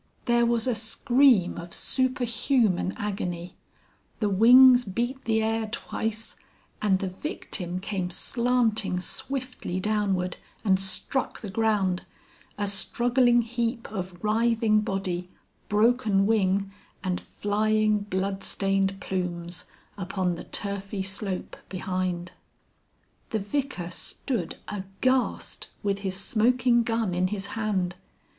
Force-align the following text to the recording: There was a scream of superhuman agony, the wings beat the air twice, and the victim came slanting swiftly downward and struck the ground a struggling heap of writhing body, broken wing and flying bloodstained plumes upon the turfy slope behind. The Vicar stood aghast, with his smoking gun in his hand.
There 0.25 0.47
was 0.47 0.65
a 0.65 0.73
scream 0.73 1.57
of 1.59 1.75
superhuman 1.75 2.95
agony, 2.97 3.55
the 4.19 4.29
wings 4.29 4.83
beat 4.83 5.25
the 5.25 5.43
air 5.43 5.67
twice, 5.67 6.35
and 6.81 6.97
the 6.97 7.07
victim 7.07 7.79
came 7.79 8.09
slanting 8.09 8.99
swiftly 8.99 9.79
downward 9.79 10.37
and 10.65 10.79
struck 10.79 11.41
the 11.41 11.51
ground 11.51 12.01
a 12.57 12.65
struggling 12.65 13.43
heap 13.43 13.91
of 13.91 14.17
writhing 14.23 14.81
body, 14.81 15.29
broken 15.69 16.25
wing 16.25 16.71
and 17.03 17.21
flying 17.21 17.99
bloodstained 17.99 18.99
plumes 18.99 19.65
upon 19.99 20.33
the 20.33 20.45
turfy 20.45 21.03
slope 21.03 21.55
behind. 21.69 22.31
The 23.29 23.37
Vicar 23.37 23.91
stood 23.91 24.55
aghast, 24.67 25.67
with 25.83 25.99
his 25.99 26.15
smoking 26.15 26.81
gun 26.81 27.13
in 27.13 27.27
his 27.27 27.45
hand. 27.53 27.93